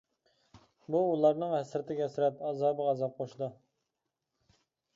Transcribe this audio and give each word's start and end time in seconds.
بۇ 0.95 1.01
ئۇلارنىڭ 1.09 1.53
ھەسرىتىگە 1.57 2.03
ھەسرەت، 2.07 2.41
ئازابىغا 2.49 2.95
ئازاب 2.97 3.15
قوشىدۇ. 3.21 3.53